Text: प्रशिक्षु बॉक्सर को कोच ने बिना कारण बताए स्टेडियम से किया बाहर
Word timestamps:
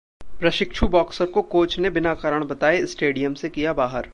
प्रशिक्षु 0.39 0.87
बॉक्सर 0.87 1.25
को 1.25 1.41
कोच 1.51 1.77
ने 1.79 1.89
बिना 1.89 2.13
कारण 2.15 2.45
बताए 2.45 2.85
स्टेडियम 2.85 3.33
से 3.33 3.49
किया 3.49 3.73
बाहर 3.73 4.05